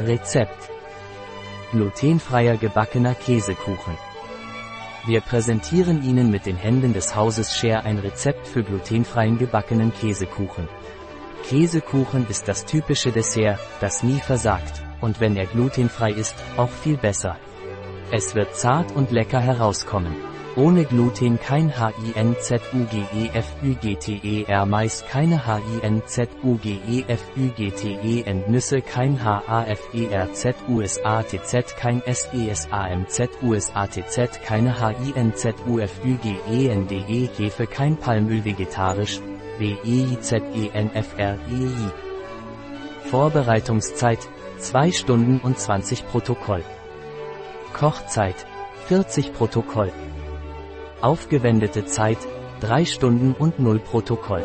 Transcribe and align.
Rezept. 0.00 0.70
Glutenfreier 1.72 2.56
gebackener 2.56 3.16
Käsekuchen. 3.16 3.98
Wir 5.06 5.20
präsentieren 5.20 6.04
Ihnen 6.04 6.30
mit 6.30 6.46
den 6.46 6.56
Händen 6.56 6.92
des 6.92 7.16
Hauses 7.16 7.56
Share 7.56 7.82
ein 7.82 7.98
Rezept 7.98 8.46
für 8.46 8.62
glutenfreien 8.62 9.38
gebackenen 9.38 9.92
Käsekuchen. 9.92 10.68
Käsekuchen 11.48 12.28
ist 12.28 12.46
das 12.46 12.64
typische 12.64 13.10
Dessert, 13.10 13.58
das 13.80 14.04
nie 14.04 14.20
versagt, 14.20 14.82
und 15.00 15.18
wenn 15.18 15.36
er 15.36 15.46
glutenfrei 15.46 16.12
ist, 16.12 16.36
auch 16.56 16.70
viel 16.70 16.96
besser. 16.96 17.36
Es 18.12 18.36
wird 18.36 18.54
zart 18.54 18.92
und 18.92 19.10
lecker 19.10 19.40
herauskommen. 19.40 20.14
Ohne 20.58 20.84
Gluten 20.84 21.38
kein 21.38 21.72
HINZUGEFÜGTER 21.78 24.66
Mais 24.66 25.04
keine 25.06 25.46
HINZUGEFÜGTE 25.46 28.34
Nüsse 28.48 28.82
kein 28.82 29.22
HAFERZUSATZ 29.22 31.76
kein 31.76 32.02
SESAMZUSATZ 32.04 34.40
keine 34.44 34.80
HINZUFÜGENDE 34.80 37.06
Hefe 37.06 37.68
kein 37.68 37.96
Palmöl 37.96 38.44
vegetarisch 38.44 39.20
WEIZENFREI 39.60 41.36
Vorbereitungszeit 43.08 44.28
2 44.58 44.90
Stunden 44.90 45.38
und 45.38 45.56
20 45.56 46.08
Protokoll. 46.08 46.64
Kochzeit 47.72 48.44
40 48.88 49.32
Protokoll 49.32 49.92
Aufgewendete 51.00 51.84
Zeit 51.84 52.18
3 52.60 52.84
Stunden 52.84 53.32
und 53.32 53.60
0 53.60 53.78
Protokoll. 53.78 54.42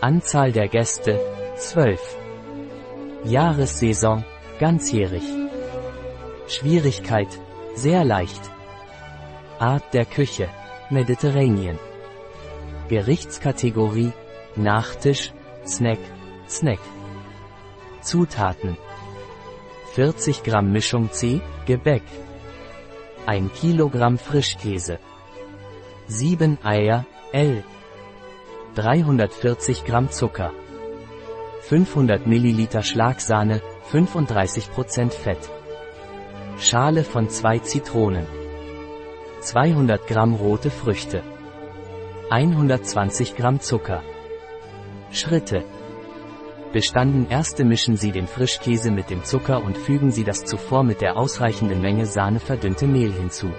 Anzahl 0.00 0.52
der 0.52 0.68
Gäste 0.68 1.20
12. 1.56 2.00
Jahressaison 3.24 4.24
ganzjährig. 4.58 5.22
Schwierigkeit 6.48 7.28
sehr 7.74 8.04
leicht. 8.06 8.40
Art 9.58 9.92
der 9.92 10.06
Küche 10.06 10.48
Mediterranean. 10.88 11.78
Gerichtskategorie 12.88 14.12
Nachtisch, 14.56 15.34
Snack, 15.66 15.98
Snack. 16.48 16.80
Zutaten 18.00 18.78
40 19.92 20.42
Gramm 20.42 20.72
Mischung 20.72 21.12
C, 21.12 21.42
Gebäck 21.66 22.02
1 23.26 23.52
Kilogramm 23.52 24.16
Frischkäse 24.16 24.98
7 26.06 26.58
Eier, 26.62 27.06
L. 27.32 27.64
340 28.74 29.86
Gramm 29.86 30.10
Zucker. 30.10 30.52
500 31.62 32.26
Milliliter 32.26 32.82
Schlagsahne, 32.82 33.62
35% 33.90 35.12
Fett. 35.12 35.38
Schale 36.58 37.04
von 37.04 37.30
zwei 37.30 37.58
Zitronen. 37.58 38.26
200 39.40 40.06
Gramm 40.06 40.34
rote 40.34 40.70
Früchte. 40.70 41.22
120 42.28 43.34
Gramm 43.34 43.60
Zucker. 43.60 44.02
Schritte. 45.10 45.64
Bestanden 46.74 47.28
erste 47.30 47.64
mischen 47.64 47.96
Sie 47.96 48.12
den 48.12 48.26
Frischkäse 48.26 48.90
mit 48.90 49.08
dem 49.08 49.24
Zucker 49.24 49.64
und 49.64 49.78
fügen 49.78 50.10
Sie 50.10 50.24
das 50.24 50.44
zuvor 50.44 50.82
mit 50.82 51.00
der 51.00 51.16
ausreichenden 51.16 51.80
Menge 51.80 52.04
Sahne 52.04 52.40
verdünnte 52.40 52.86
Mehl 52.86 53.12
hinzu. 53.12 53.50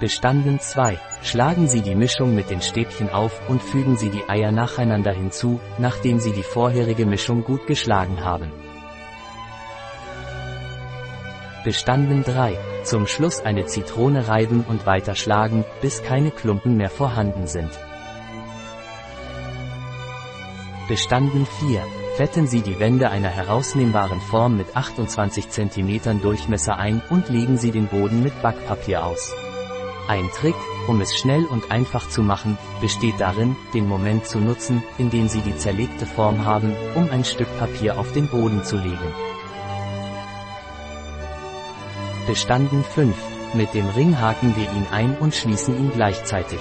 Bestanden 0.00 0.60
2. 0.60 0.96
Schlagen 1.22 1.66
Sie 1.66 1.80
die 1.80 1.96
Mischung 1.96 2.32
mit 2.32 2.50
den 2.50 2.62
Stäbchen 2.62 3.10
auf 3.10 3.40
und 3.48 3.60
fügen 3.60 3.96
Sie 3.96 4.10
die 4.10 4.28
Eier 4.28 4.52
nacheinander 4.52 5.12
hinzu, 5.12 5.58
nachdem 5.78 6.20
Sie 6.20 6.30
die 6.30 6.44
vorherige 6.44 7.04
Mischung 7.04 7.42
gut 7.42 7.66
geschlagen 7.66 8.24
haben. 8.24 8.52
Bestanden 11.64 12.22
3. 12.22 12.56
Zum 12.84 13.08
Schluss 13.08 13.40
eine 13.40 13.66
Zitrone 13.66 14.28
reiben 14.28 14.64
und 14.68 14.86
weiter 14.86 15.16
schlagen, 15.16 15.64
bis 15.82 16.04
keine 16.04 16.30
Klumpen 16.30 16.76
mehr 16.76 16.90
vorhanden 16.90 17.48
sind. 17.48 17.70
Bestanden 20.88 21.44
4. 21.44 21.82
Fetten 22.16 22.46
Sie 22.46 22.62
die 22.62 22.78
Wände 22.78 23.10
einer 23.10 23.30
herausnehmbaren 23.30 24.20
Form 24.20 24.56
mit 24.56 24.76
28 24.76 25.50
cm 25.50 26.20
Durchmesser 26.22 26.76
ein 26.76 27.02
und 27.10 27.28
legen 27.28 27.58
Sie 27.58 27.72
den 27.72 27.88
Boden 27.88 28.22
mit 28.22 28.40
Backpapier 28.42 29.04
aus. 29.04 29.34
Ein 30.08 30.30
Trick, 30.30 30.54
um 30.86 31.02
es 31.02 31.14
schnell 31.14 31.44
und 31.44 31.70
einfach 31.70 32.08
zu 32.08 32.22
machen, 32.22 32.56
besteht 32.80 33.20
darin, 33.20 33.56
den 33.74 33.86
Moment 33.86 34.26
zu 34.26 34.38
nutzen, 34.38 34.82
in 34.96 35.10
dem 35.10 35.28
Sie 35.28 35.42
die 35.42 35.54
zerlegte 35.54 36.06
Form 36.06 36.46
haben, 36.46 36.74
um 36.94 37.10
ein 37.10 37.26
Stück 37.26 37.48
Papier 37.58 37.98
auf 37.98 38.10
den 38.12 38.26
Boden 38.26 38.64
zu 38.64 38.76
legen. 38.76 39.14
Bestanden 42.26 42.82
5. 42.84 43.14
Mit 43.52 43.74
dem 43.74 43.86
Ring 43.90 44.18
haken 44.18 44.56
wir 44.56 44.64
ihn 44.72 44.86
ein 44.90 45.14
und 45.18 45.34
schließen 45.34 45.76
ihn 45.76 45.90
gleichzeitig. 45.92 46.60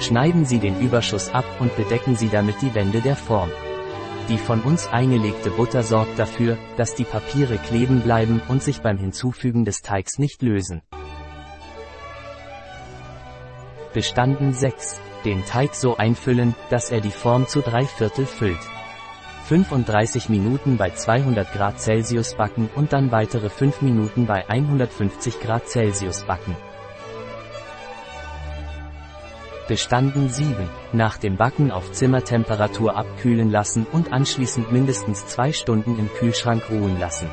Schneiden 0.00 0.46
Sie 0.46 0.58
den 0.58 0.80
Überschuss 0.80 1.28
ab 1.28 1.44
und 1.58 1.76
bedecken 1.76 2.16
Sie 2.16 2.30
damit 2.30 2.62
die 2.62 2.74
Wände 2.74 3.02
der 3.02 3.16
Form. 3.16 3.50
Die 4.30 4.38
von 4.38 4.62
uns 4.62 4.88
eingelegte 4.88 5.50
Butter 5.50 5.82
sorgt 5.82 6.18
dafür, 6.18 6.56
dass 6.78 6.94
die 6.94 7.04
Papiere 7.04 7.58
kleben 7.58 8.00
bleiben 8.00 8.40
und 8.48 8.62
sich 8.62 8.80
beim 8.80 8.96
Hinzufügen 8.96 9.66
des 9.66 9.82
Teigs 9.82 10.18
nicht 10.18 10.40
lösen. 10.40 10.80
Bestanden 13.96 14.52
6. 14.52 15.00
Den 15.24 15.42
Teig 15.46 15.74
so 15.74 15.96
einfüllen, 15.96 16.54
dass 16.68 16.90
er 16.90 17.00
die 17.00 17.10
Form 17.10 17.46
zu 17.46 17.62
drei 17.62 17.86
Viertel 17.86 18.26
füllt. 18.26 18.60
35 19.46 20.28
Minuten 20.28 20.76
bei 20.76 20.90
200 20.90 21.50
Grad 21.54 21.80
Celsius 21.80 22.34
backen 22.34 22.68
und 22.74 22.92
dann 22.92 23.10
weitere 23.10 23.48
5 23.48 23.80
Minuten 23.80 24.26
bei 24.26 24.46
150 24.50 25.40
Grad 25.40 25.66
Celsius 25.70 26.24
backen. 26.24 26.54
Bestanden 29.66 30.28
7. 30.28 30.68
Nach 30.92 31.16
dem 31.16 31.38
Backen 31.38 31.70
auf 31.70 31.90
Zimmertemperatur 31.92 32.98
abkühlen 32.98 33.50
lassen 33.50 33.86
und 33.90 34.12
anschließend 34.12 34.72
mindestens 34.72 35.26
2 35.28 35.54
Stunden 35.54 35.98
im 35.98 36.12
Kühlschrank 36.12 36.68
ruhen 36.68 37.00
lassen. 37.00 37.30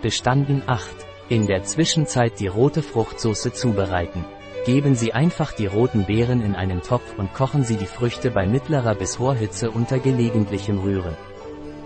Bestanden 0.00 0.62
8. 0.66 1.09
In 1.30 1.46
der 1.46 1.62
Zwischenzeit 1.62 2.40
die 2.40 2.48
rote 2.48 2.82
Fruchtsoße 2.82 3.52
zubereiten. 3.52 4.24
Geben 4.66 4.96
Sie 4.96 5.12
einfach 5.12 5.52
die 5.52 5.66
roten 5.66 6.04
Beeren 6.04 6.42
in 6.42 6.56
einen 6.56 6.82
Topf 6.82 7.16
und 7.16 7.32
kochen 7.34 7.62
Sie 7.62 7.76
die 7.76 7.86
Früchte 7.86 8.32
bei 8.32 8.48
mittlerer 8.48 8.96
bis 8.96 9.20
hoher 9.20 9.36
Hitze 9.36 9.70
unter 9.70 10.00
gelegentlichem 10.00 10.80
Rühren. 10.80 11.16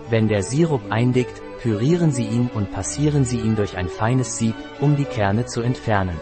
Wenn 0.09 0.27
der 0.27 0.41
Sirup 0.41 0.81
eindickt, 0.89 1.43
pürieren 1.61 2.11
Sie 2.11 2.25
ihn 2.25 2.49
und 2.55 2.71
passieren 2.71 3.23
Sie 3.23 3.37
ihn 3.37 3.55
durch 3.55 3.77
ein 3.77 3.87
feines 3.87 4.39
Sieb, 4.39 4.55
um 4.81 4.95
die 4.95 5.05
Kerne 5.05 5.45
zu 5.45 5.61
entfernen. 5.61 6.19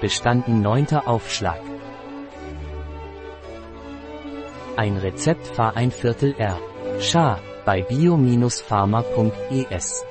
Bestanden 0.00 0.62
9. 0.62 0.96
Aufschlag. 1.04 1.60
Ein 4.78 4.96
Rezept 4.96 5.46
Fahr 5.46 5.76
ein 5.76 5.90
Viertel 5.90 6.34
R. 6.38 6.58
Schar 7.00 7.38
bei 7.66 7.82
bio-pharma.es 7.82 10.06